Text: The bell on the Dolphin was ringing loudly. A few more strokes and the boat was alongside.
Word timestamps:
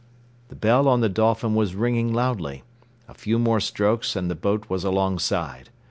The 0.47 0.55
bell 0.55 0.87
on 0.87 1.01
the 1.01 1.09
Dolphin 1.09 1.53
was 1.53 1.75
ringing 1.75 2.11
loudly. 2.11 2.63
A 3.07 3.13
few 3.13 3.37
more 3.37 3.59
strokes 3.59 4.15
and 4.15 4.31
the 4.31 4.35
boat 4.35 4.67
was 4.67 4.83
alongside. 4.83 5.69